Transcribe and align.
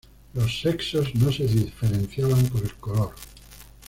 Los 0.33 0.61
sexos 0.61 1.13
no 1.13 1.31
se 1.31 1.45
diferenciaban 1.45 2.43
por 2.47 2.63
el 2.63 2.73
color. 2.77 3.13